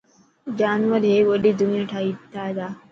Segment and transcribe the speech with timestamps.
[0.61, 2.43] جانور هيڪ وڏي دنيا ٺاهي تا.